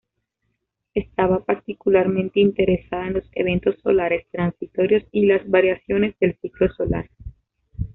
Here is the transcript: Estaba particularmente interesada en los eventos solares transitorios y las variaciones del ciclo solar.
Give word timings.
Estaba 0.95 1.45
particularmente 1.45 2.39
interesada 2.39 3.05
en 3.05 3.13
los 3.13 3.29
eventos 3.33 3.75
solares 3.83 4.25
transitorios 4.31 5.03
y 5.11 5.27
las 5.27 5.47
variaciones 5.47 6.15
del 6.19 6.35
ciclo 6.41 6.73
solar. 6.73 7.07